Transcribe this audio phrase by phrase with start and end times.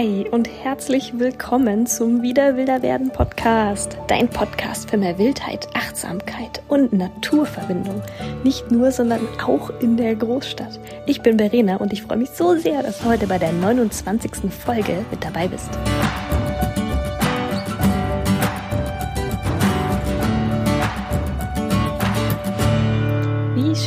[0.00, 3.98] Hi und herzlich willkommen zum Wieder Wilder werden Podcast.
[4.08, 8.00] Dein Podcast für mehr Wildheit, Achtsamkeit und Naturverbindung.
[8.42, 10.80] Nicht nur, sondern auch in der Großstadt.
[11.04, 14.50] Ich bin Verena und ich freue mich so sehr, dass du heute bei der 29.
[14.50, 15.68] Folge mit dabei bist.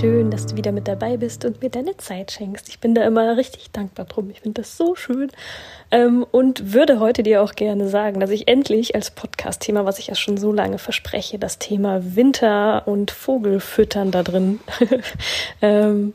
[0.04, 2.68] Schön, dass du wieder mit dabei bist und mir deine Zeit schenkst.
[2.68, 4.30] Ich bin da immer richtig dankbar drum.
[4.32, 5.32] Ich finde das so schön
[5.92, 10.08] ähm, und würde heute dir auch gerne sagen, dass ich endlich als Podcast-Thema, was ich
[10.08, 14.60] ja schon so lange verspreche, das Thema Winter und Vogelfüttern da drin
[15.62, 16.12] ähm,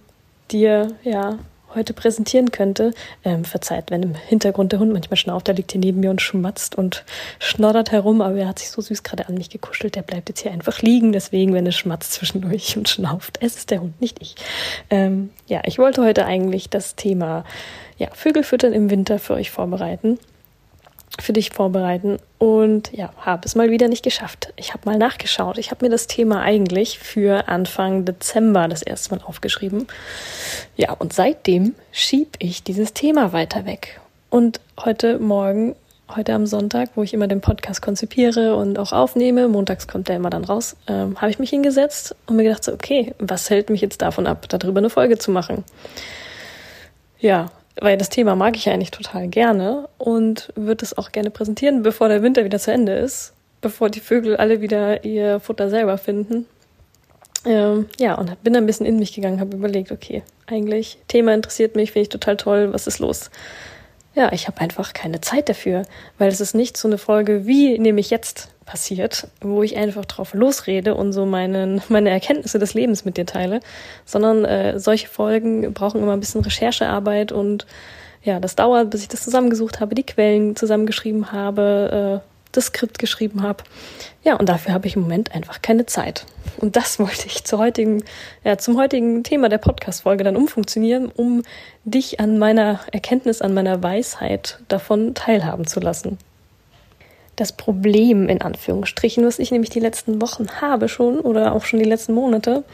[0.51, 1.39] dir ja
[1.75, 2.93] heute präsentieren könnte.
[3.25, 6.23] Ähm, verzeiht, wenn im Hintergrund der Hund manchmal schnauft, der liegt hier neben mir und
[6.23, 7.05] schmatzt und
[7.39, 9.95] schnoddert herum, aber er hat sich so süß gerade an mich gekuschelt.
[9.95, 13.39] Der bleibt jetzt hier einfach liegen, deswegen, wenn es schmatzt zwischendurch und schnauft.
[13.41, 14.35] Es ist der Hund, nicht ich.
[14.91, 17.45] Ähm, ja, ich wollte heute eigentlich das Thema
[17.99, 20.19] ja, Vögel füttern im Winter für euch vorbereiten
[21.21, 24.53] für dich vorbereiten und ja, habe es mal wieder nicht geschafft.
[24.57, 25.59] Ich habe mal nachgeschaut.
[25.59, 29.87] Ich habe mir das Thema eigentlich für Anfang Dezember das erste Mal aufgeschrieben.
[30.77, 34.01] Ja, und seitdem schieb ich dieses Thema weiter weg.
[34.31, 35.75] Und heute Morgen,
[36.15, 40.17] heute am Sonntag, wo ich immer den Podcast konzipiere und auch aufnehme, montags kommt der
[40.17, 43.71] immer dann raus, ähm, habe ich mich hingesetzt und mir gedacht so, okay, was hält
[43.71, 45.65] mich jetzt davon ab, darüber eine Folge zu machen?
[47.19, 47.51] Ja,
[47.81, 52.09] weil das Thema mag ich eigentlich total gerne und würde es auch gerne präsentieren, bevor
[52.09, 56.47] der Winter wieder zu Ende ist, bevor die Vögel alle wieder ihr Futter selber finden.
[57.45, 61.77] Ähm, ja, und bin ein bisschen in mich gegangen, habe überlegt, okay, eigentlich, Thema interessiert
[61.77, 63.31] mich, finde ich total toll, was ist los?
[64.15, 65.83] Ja, ich habe einfach keine Zeit dafür,
[66.19, 70.05] weil es ist nicht so eine Folge, wie nehme ich jetzt passiert, wo ich einfach
[70.05, 73.61] drauf losrede und so meine, meine Erkenntnisse des Lebens mit dir teile,
[74.05, 77.67] sondern äh, solche Folgen brauchen immer ein bisschen Recherchearbeit und
[78.23, 82.99] ja, das dauert, bis ich das zusammengesucht habe, die Quellen zusammengeschrieben habe, äh, das Skript
[82.99, 83.65] geschrieben habe.
[84.23, 86.27] Ja, und dafür habe ich im Moment einfach keine Zeit.
[86.59, 88.05] Und das wollte ich zur heutigen,
[88.45, 91.43] ja, zum heutigen Thema der Podcast-Folge dann umfunktionieren, um
[91.85, 96.19] dich an meiner Erkenntnis, an meiner Weisheit davon teilhaben zu lassen.
[97.39, 101.79] Das Problem, in Anführungsstrichen, was ich nämlich die letzten Wochen habe schon oder auch schon
[101.79, 102.65] die letzten Monate,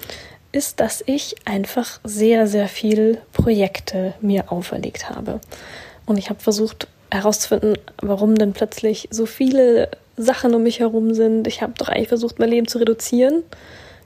[0.52, 5.42] ist, dass ich einfach sehr, sehr viel Projekte mir auferlegt habe.
[6.06, 11.46] Und ich habe versucht, herauszufinden, warum denn plötzlich so viele Sachen um mich herum sind.
[11.46, 13.42] Ich habe doch eigentlich versucht, mein Leben zu reduzieren.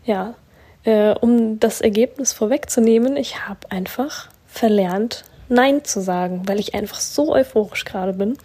[0.04, 0.34] Ja,
[0.82, 6.98] äh, um das Ergebnis vorwegzunehmen, ich habe einfach verlernt, Nein zu sagen, weil ich einfach
[6.98, 8.36] so euphorisch gerade bin.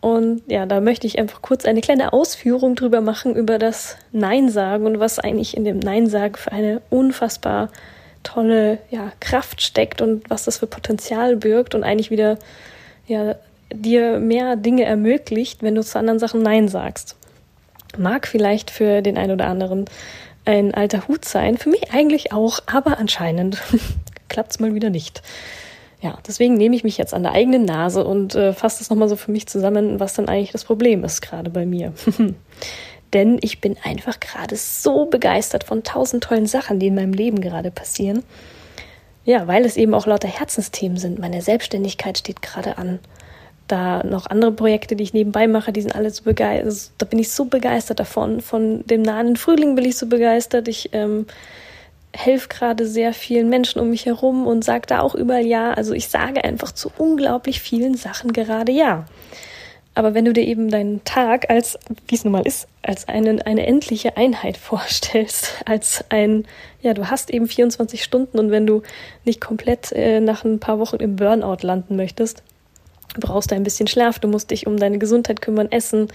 [0.00, 4.48] Und ja, da möchte ich einfach kurz eine kleine Ausführung drüber machen, über das Nein
[4.48, 7.68] sagen und was eigentlich in dem Nein sagen für eine unfassbar
[8.22, 12.38] tolle ja, Kraft steckt und was das für Potenzial birgt und eigentlich wieder
[13.06, 13.36] ja,
[13.72, 17.16] dir mehr Dinge ermöglicht, wenn du zu anderen Sachen Nein sagst.
[17.98, 19.84] Mag vielleicht für den einen oder anderen
[20.44, 23.60] ein alter Hut sein, für mich eigentlich auch, aber anscheinend
[24.28, 25.22] klappt es mal wieder nicht.
[26.00, 29.08] Ja, deswegen nehme ich mich jetzt an der eigenen Nase und äh, fasse das nochmal
[29.08, 31.92] so für mich zusammen, was dann eigentlich das Problem ist, gerade bei mir.
[33.12, 37.40] Denn ich bin einfach gerade so begeistert von tausend tollen Sachen, die in meinem Leben
[37.40, 38.22] gerade passieren.
[39.24, 41.18] Ja, weil es eben auch lauter Herzensthemen sind.
[41.18, 43.00] Meine Selbstständigkeit steht gerade an
[43.70, 46.92] da noch andere Projekte, die ich nebenbei mache, die sind alle so begeistert.
[46.98, 48.40] Da bin ich so begeistert davon.
[48.40, 50.68] Von dem nahen Frühling bin ich so begeistert.
[50.68, 51.26] Ich ähm,
[52.12, 55.72] helfe gerade sehr vielen Menschen um mich herum und sage da auch überall ja.
[55.72, 59.06] Also ich sage einfach zu unglaublich vielen Sachen gerade ja.
[59.94, 63.44] Aber wenn du dir eben deinen Tag als, wie es nun mal ist, als eine,
[63.44, 66.46] eine endliche Einheit vorstellst, als ein,
[66.80, 68.82] ja, du hast eben 24 Stunden und wenn du
[69.24, 72.42] nicht komplett äh, nach ein paar Wochen im Burnout landen möchtest,
[73.14, 76.08] Du brauchst ein bisschen Schlaf, du musst dich um deine Gesundheit kümmern, essen,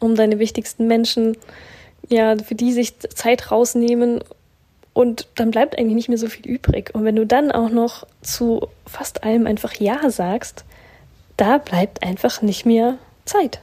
[0.00, 1.36] um deine wichtigsten Menschen,
[2.08, 4.24] ja, für die sich Zeit rausnehmen
[4.94, 6.90] und dann bleibt eigentlich nicht mehr so viel übrig.
[6.94, 10.64] Und wenn du dann auch noch zu fast allem einfach Ja sagst,
[11.36, 13.60] da bleibt einfach nicht mehr Zeit.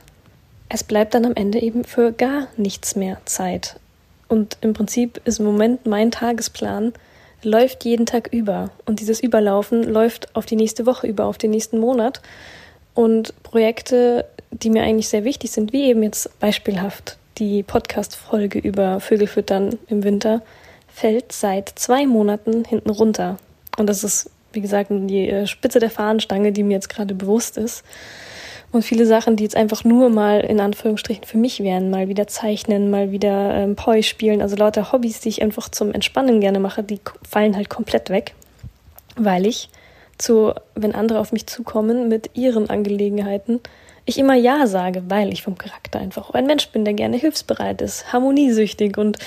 [0.70, 3.80] Es bleibt dann am Ende eben für gar nichts mehr Zeit.
[4.28, 6.94] Und im Prinzip ist im Moment mein Tagesplan,
[7.44, 8.72] läuft jeden Tag über.
[8.86, 12.22] Und dieses Überlaufen läuft auf die nächste Woche über, auf den nächsten Monat.
[12.94, 19.00] Und Projekte, die mir eigentlich sehr wichtig sind, wie eben jetzt beispielhaft die Podcast-Folge über
[19.00, 20.42] Vögelfüttern im Winter,
[20.94, 23.38] fällt seit zwei Monaten hinten runter.
[23.78, 27.58] Und das ist, wie gesagt, die äh, Spitze der Fahnenstange, die mir jetzt gerade bewusst
[27.58, 27.84] ist.
[28.72, 32.28] Und viele Sachen, die jetzt einfach nur mal in Anführungsstrichen für mich wären, mal wieder
[32.28, 36.60] zeichnen, mal wieder ähm, Poi spielen, also lauter Hobbys, die ich einfach zum Entspannen gerne
[36.60, 38.36] mache, die fallen halt komplett weg,
[39.16, 39.70] weil ich
[40.20, 43.60] zu, wenn andere auf mich zukommen mit ihren Angelegenheiten,
[44.10, 47.82] ich immer Ja sage, weil ich vom Charakter einfach ein Mensch bin, der gerne hilfsbereit
[47.82, 49.18] ist, harmoniesüchtig und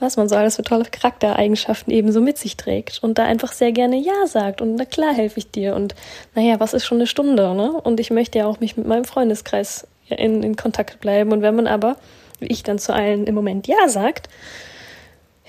[0.00, 3.72] was man so alles für tolle Charaktereigenschaften ebenso mit sich trägt und da einfach sehr
[3.72, 5.94] gerne Ja sagt und na klar helfe ich dir und
[6.34, 7.72] naja, was ist schon eine Stunde, ne?
[7.72, 11.56] Und ich möchte ja auch mich mit meinem Freundeskreis in, in Kontakt bleiben und wenn
[11.56, 11.96] man aber,
[12.40, 14.28] wie ich dann zu allen im Moment Ja sagt,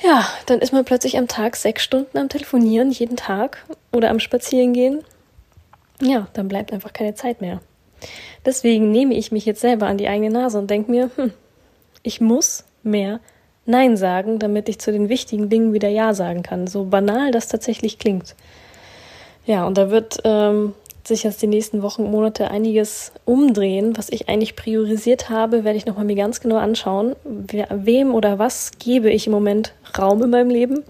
[0.02, 4.20] ja, dann ist man plötzlich am Tag sechs Stunden am Telefonieren, jeden Tag oder am
[4.20, 5.04] Spazierengehen.
[6.02, 7.62] Ja, dann bleibt einfach keine Zeit mehr.
[8.46, 11.34] Deswegen nehme ich mich jetzt selber an die eigene Nase und denke mir, hm,
[12.04, 13.20] ich muss mehr
[13.66, 16.68] Nein sagen, damit ich zu den wichtigen Dingen wieder Ja sagen kann.
[16.68, 18.36] So banal das tatsächlich klingt.
[19.46, 20.74] Ja, und da wird ähm,
[21.08, 23.98] sich jetzt die nächsten Wochen, Monate einiges umdrehen.
[23.98, 27.16] Was ich eigentlich priorisiert habe, werde ich nochmal mir ganz genau anschauen.
[27.24, 30.84] Wer, wem oder was gebe ich im Moment Raum in meinem Leben?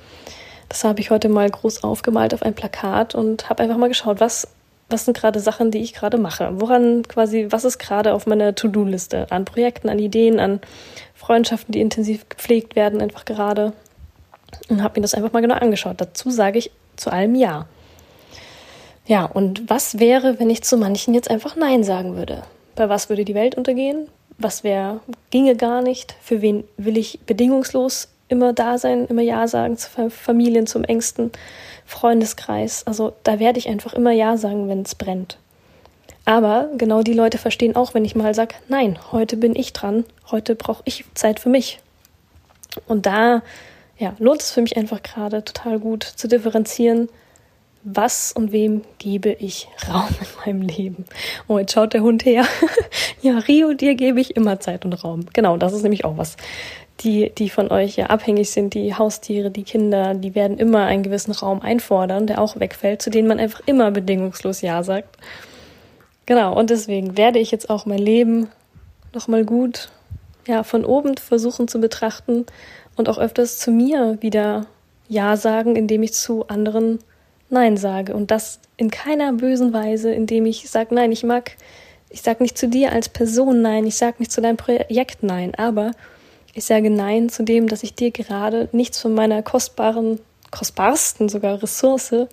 [0.69, 4.19] Das habe ich heute mal groß aufgemalt auf ein Plakat und habe einfach mal geschaut,
[4.19, 4.47] was
[4.89, 6.49] was sind gerade Sachen, die ich gerade mache?
[6.61, 10.61] Woran quasi, was ist gerade auf meiner To-Do-Liste an Projekten, an Ideen, an
[11.15, 13.73] Freundschaften, die intensiv gepflegt werden, einfach gerade.
[14.69, 15.95] Und habe mir das einfach mal genau angeschaut.
[15.99, 17.65] Dazu sage ich zu allem Ja.
[19.05, 22.43] Ja, und was wäre, wenn ich zu manchen jetzt einfach Nein sagen würde?
[22.75, 24.07] Bei was würde die Welt untergehen?
[24.37, 26.15] Was wäre, ginge gar nicht?
[26.21, 31.31] Für wen will ich bedingungslos immer da sein, immer Ja sagen, zu Familien, zum engsten
[31.85, 32.85] Freundeskreis.
[32.85, 35.37] Also da werde ich einfach immer Ja sagen, wenn es brennt.
[36.25, 40.05] Aber genau die Leute verstehen auch, wenn ich mal sage, nein, heute bin ich dran,
[40.31, 41.79] heute brauche ich Zeit für mich.
[42.87, 43.41] Und da
[43.97, 47.09] ja, lohnt es für mich einfach gerade total gut zu differenzieren,
[47.83, 51.05] was und wem gebe ich Raum in meinem Leben.
[51.47, 52.45] Oh, jetzt schaut der Hund her.
[53.21, 55.25] ja, Rio, dir gebe ich immer Zeit und Raum.
[55.33, 56.37] Genau, das ist nämlich auch was,
[57.01, 61.03] die, die von euch ja abhängig sind, die Haustiere, die Kinder, die werden immer einen
[61.03, 65.17] gewissen Raum einfordern, der auch wegfällt, zu denen man einfach immer bedingungslos Ja sagt.
[66.25, 68.47] Genau, und deswegen werde ich jetzt auch mein Leben
[69.13, 69.89] nochmal gut,
[70.47, 72.45] ja, von oben versuchen zu betrachten
[72.95, 74.65] und auch öfters zu mir wieder
[75.09, 76.99] Ja sagen, indem ich zu anderen
[77.49, 78.15] Nein sage.
[78.15, 81.55] Und das in keiner bösen Weise, indem ich sage, nein, ich mag,
[82.09, 85.53] ich sage nicht zu dir als Person Nein, ich sage nicht zu deinem Projekt Nein,
[85.55, 85.91] aber
[86.53, 90.19] ich sage Nein zu dem, dass ich dir gerade nichts von meiner kostbaren,
[90.51, 92.27] kostbarsten sogar Ressource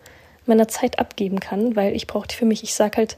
[0.47, 2.63] meiner Zeit abgeben kann, weil ich brauche die für mich.
[2.63, 3.17] Ich sage halt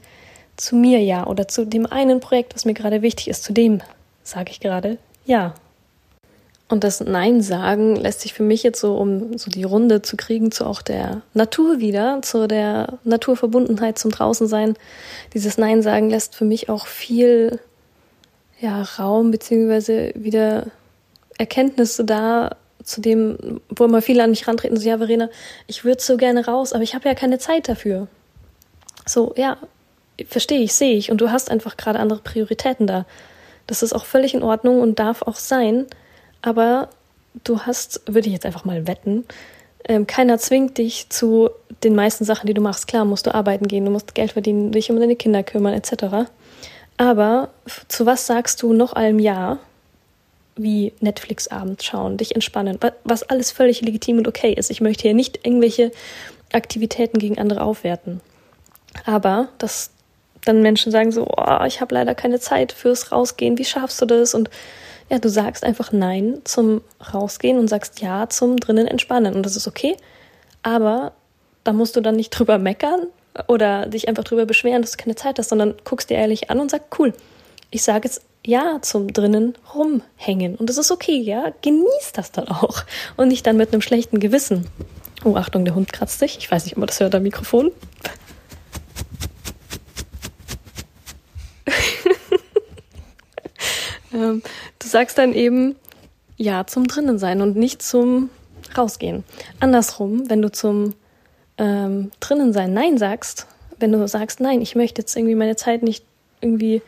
[0.55, 3.81] zu mir ja oder zu dem einen Projekt, was mir gerade wichtig ist, zu dem
[4.23, 5.55] sage ich gerade ja.
[6.69, 10.17] Und das Nein sagen lässt sich für mich jetzt so, um so die Runde zu
[10.17, 14.75] kriegen, zu auch der Natur wieder, zu der Naturverbundenheit zum Draußensein.
[15.33, 17.59] Dieses Nein sagen lässt für mich auch viel
[18.59, 20.67] ja, Raum beziehungsweise wieder
[21.37, 25.29] Erkenntnisse da, zu dem, wo immer viele an mich rantreten, so, ja, Verena,
[25.67, 28.07] ich würde so gerne raus, aber ich habe ja keine Zeit dafür.
[29.05, 29.57] So, ja,
[30.27, 31.11] verstehe ich, sehe ich.
[31.11, 33.05] Und du hast einfach gerade andere Prioritäten da.
[33.67, 35.85] Das ist auch völlig in Ordnung und darf auch sein.
[36.41, 36.89] Aber
[37.43, 39.25] du hast, würde ich jetzt einfach mal wetten,
[39.85, 41.49] ähm, keiner zwingt dich zu
[41.83, 42.87] den meisten Sachen, die du machst.
[42.87, 46.29] Klar, musst du arbeiten gehen, du musst Geld verdienen, dich um deine Kinder kümmern, etc.
[46.97, 47.49] Aber
[47.87, 49.59] zu was sagst du noch allem Ja?
[50.55, 54.69] Wie Netflix-Abend schauen, dich entspannen, was alles völlig legitim und okay ist.
[54.69, 55.91] Ich möchte hier nicht irgendwelche
[56.51, 58.21] Aktivitäten gegen andere aufwerten.
[59.05, 59.91] Aber dass
[60.45, 64.05] dann Menschen sagen so, oh, ich habe leider keine Zeit fürs Rausgehen, wie schaffst du
[64.05, 64.33] das?
[64.33, 64.49] Und
[65.09, 66.81] ja, du sagst einfach Nein zum
[67.13, 69.35] Rausgehen und sagst Ja zum drinnen entspannen.
[69.35, 69.97] Und das ist okay.
[70.61, 71.13] Aber
[71.63, 73.07] da musst du dann nicht drüber meckern
[73.47, 76.59] oder dich einfach drüber beschweren, dass du keine Zeit hast, sondern guckst dir ehrlich an
[76.59, 77.13] und sagst, cool,
[77.71, 80.55] ich sage jetzt ja zum drinnen rumhängen.
[80.55, 81.51] Und das ist okay, ja.
[81.61, 82.83] Genießt das dann auch.
[83.17, 84.67] Und nicht dann mit einem schlechten Gewissen.
[85.23, 86.37] Oh, Achtung, der Hund kratzt sich.
[86.37, 87.71] Ich weiß nicht, ob man das hört am Mikrofon.
[94.13, 94.43] ähm,
[94.79, 95.75] du sagst dann eben
[96.35, 98.29] ja zum drinnen sein und nicht zum
[98.77, 99.23] rausgehen.
[99.59, 100.93] Andersrum, wenn du zum
[101.57, 103.47] ähm, drinnen sein Nein sagst,
[103.79, 106.03] wenn du sagst, nein, ich möchte jetzt irgendwie meine Zeit nicht
[106.41, 106.81] irgendwie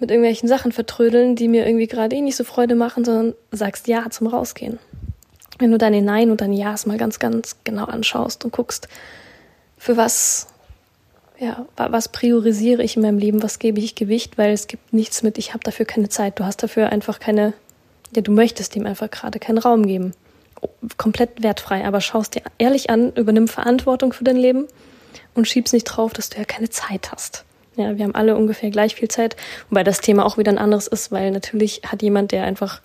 [0.00, 3.86] mit irgendwelchen Sachen vertrödeln, die mir irgendwie gerade eh nicht so Freude machen, sondern sagst
[3.86, 4.78] Ja zum Rausgehen.
[5.58, 8.88] Wenn du deine Nein und deine Ja's mal ganz, ganz genau anschaust und guckst,
[9.76, 10.48] für was,
[11.38, 15.22] ja, was priorisiere ich in meinem Leben, was gebe ich Gewicht, weil es gibt nichts
[15.22, 17.52] mit, ich habe dafür keine Zeit, du hast dafür einfach keine,
[18.16, 20.14] ja, du möchtest dem einfach gerade keinen Raum geben.
[20.96, 24.66] Komplett wertfrei, aber schaust dir ehrlich an, übernimm Verantwortung für dein Leben
[25.34, 27.44] und schiebst nicht drauf, dass du ja keine Zeit hast.
[27.80, 29.36] Ja, wir haben alle ungefähr gleich viel Zeit,
[29.68, 32.80] wobei das Thema auch wieder ein anderes ist, weil natürlich hat jemand, der einfach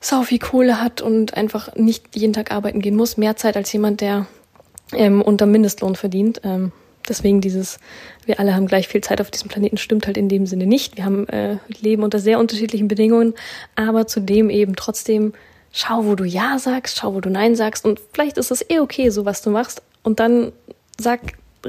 [0.00, 3.72] sau viel Kohle hat und einfach nicht jeden Tag arbeiten gehen muss, mehr Zeit als
[3.72, 4.26] jemand, der
[4.92, 6.40] ähm, unter Mindestlohn verdient.
[6.44, 6.72] Ähm,
[7.08, 7.78] Deswegen dieses,
[8.24, 10.96] wir alle haben gleich viel Zeit auf diesem Planeten, stimmt halt in dem Sinne nicht.
[10.96, 13.34] Wir haben äh, leben unter sehr unterschiedlichen Bedingungen,
[13.76, 15.32] aber zudem eben trotzdem
[15.72, 18.80] schau, wo du Ja sagst, schau, wo du Nein sagst und vielleicht ist es eh
[18.80, 20.52] okay, so was du machst und dann
[20.98, 21.20] sag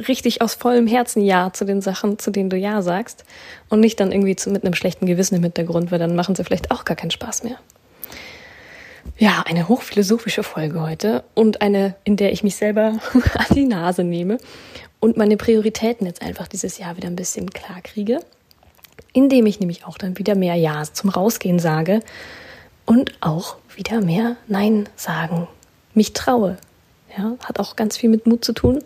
[0.08, 3.24] richtig aus vollem Herzen Ja zu den Sachen, zu denen du Ja sagst
[3.70, 6.44] und nicht dann irgendwie zu, mit einem schlechten Gewissen im Hintergrund, weil dann machen sie
[6.44, 7.58] vielleicht auch gar keinen Spaß mehr.
[9.18, 14.04] Ja, eine hochphilosophische Folge heute und eine, in der ich mich selber an die Nase
[14.04, 14.38] nehme
[15.00, 18.20] und meine Prioritäten jetzt einfach dieses Jahr wieder ein bisschen klar kriege,
[19.13, 22.01] indem ich nämlich auch dann wieder mehr Ja zum Rausgehen sage
[22.86, 25.48] und auch wieder mehr Nein sagen,
[25.94, 26.58] mich traue.
[27.18, 28.84] Ja, hat auch ganz viel mit Mut zu tun,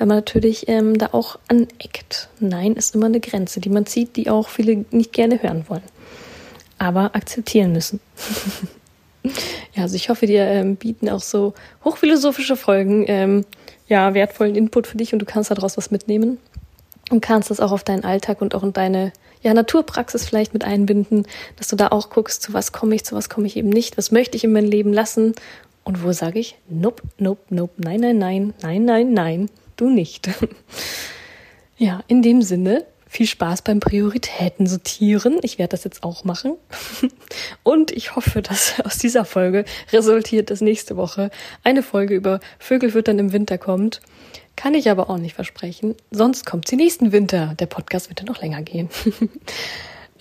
[0.00, 2.30] weil man natürlich ähm, da auch aneckt.
[2.40, 5.82] Nein ist immer eine Grenze, die man zieht, die auch viele nicht gerne hören wollen,
[6.78, 8.00] aber akzeptieren müssen.
[9.74, 11.52] ja, also ich hoffe, dir ähm, bieten auch so
[11.84, 13.44] hochphilosophische Folgen ähm,
[13.88, 16.38] ja wertvollen Input für dich und du kannst daraus was mitnehmen
[17.10, 20.64] und kannst das auch auf deinen Alltag und auch in deine ja, Naturpraxis vielleicht mit
[20.64, 21.26] einbinden,
[21.56, 23.98] dass du da auch guckst, zu was komme ich, zu was komme ich eben nicht,
[23.98, 25.34] was möchte ich in mein Leben lassen
[25.84, 30.28] und wo sage ich, nope, nope, nope, nein, nein, nein, nein, nein, nein, du nicht.
[31.78, 35.40] ja, in dem Sinne, viel Spaß beim Prioritäten sortieren.
[35.42, 36.56] Ich werde das jetzt auch machen.
[37.64, 41.30] Und ich hoffe, dass aus dieser Folge resultiert, dass nächste Woche
[41.64, 44.00] eine Folge über Vögelfüttern im Winter kommt.
[44.54, 45.96] Kann ich aber auch nicht versprechen.
[46.12, 47.54] Sonst kommt sie nächsten Winter.
[47.58, 48.88] Der Podcast wird dann noch länger gehen.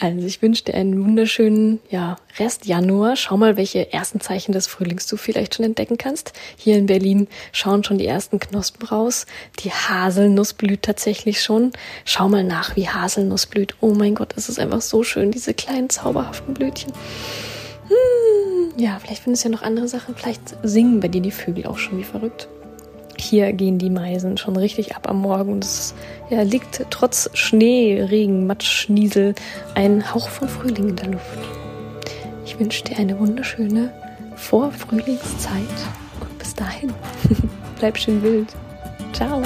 [0.02, 3.18] Also ich wünsche dir einen wunderschönen ja, Rest Januar.
[3.18, 6.32] Schau mal, welche ersten Zeichen des Frühlings du vielleicht schon entdecken kannst.
[6.56, 9.26] Hier in Berlin schauen schon die ersten Knospen raus.
[9.60, 11.74] Die Haselnuss blüht tatsächlich schon.
[12.06, 13.76] Schau mal nach, wie Haselnuss blüht.
[13.82, 16.94] Oh mein Gott, es ist einfach so schön, diese kleinen zauberhaften Blütchen.
[17.90, 20.16] Hm, ja, vielleicht findest du ja noch andere Sachen.
[20.16, 22.48] Vielleicht singen bei dir die Vögel auch schon wie verrückt.
[23.20, 25.94] Hier gehen die Meisen schon richtig ab am Morgen und es
[26.30, 29.36] ja, liegt trotz Schnee, Regen, Matsch, Schniesel
[29.76, 31.40] ein Hauch von Frühling in der Luft.
[32.46, 33.92] Ich wünsche dir eine wunderschöne
[34.38, 35.60] Vorfrühlingszeit
[36.22, 36.94] und bis dahin
[37.80, 38.56] bleib schön wild.
[39.12, 39.44] Ciao.